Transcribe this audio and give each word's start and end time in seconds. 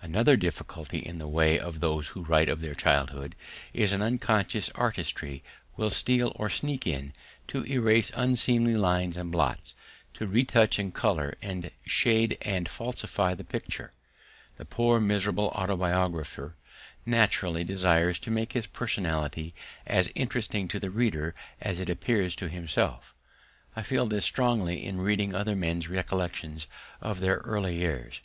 Another 0.00 0.36
difficulty 0.36 0.98
in 0.98 1.18
the 1.18 1.26
way 1.26 1.58
of 1.58 1.80
those 1.80 2.06
who 2.06 2.22
write 2.22 2.48
of 2.48 2.60
their 2.60 2.72
childhood 2.76 3.34
is 3.72 3.90
that 3.90 4.00
unconscious 4.00 4.70
artistry 4.76 5.42
will 5.76 5.90
steal 5.90 6.30
or 6.36 6.48
sneak 6.48 6.86
in 6.86 7.12
to 7.48 7.66
erase 7.66 8.12
unseemly 8.14 8.76
lines 8.76 9.16
and 9.16 9.32
blots, 9.32 9.74
to 10.14 10.28
retouch, 10.28 10.78
and 10.78 10.94
colour, 10.94 11.34
and 11.42 11.72
shade 11.84 12.38
and 12.42 12.68
falsify 12.68 13.34
the 13.34 13.42
picture. 13.42 13.92
The 14.54 14.64
poor, 14.64 15.00
miserable 15.00 15.48
autobiographer 15.52 16.54
naturally 17.04 17.64
desires 17.64 18.20
to 18.20 18.30
make 18.30 18.52
his 18.52 18.68
personality 18.68 19.52
as 19.84 20.12
interesting 20.14 20.68
to 20.68 20.78
the 20.78 20.90
reader 20.90 21.34
as 21.60 21.80
it 21.80 21.90
appears 21.90 22.36
to 22.36 22.48
himself. 22.48 23.16
I 23.74 23.82
feel 23.82 24.06
this 24.06 24.24
strongly 24.26 24.84
in 24.86 25.00
reading 25.00 25.34
other 25.34 25.56
men's 25.56 25.88
recollections 25.88 26.68
of 27.00 27.18
their 27.18 27.38
early 27.38 27.78
years. 27.80 28.20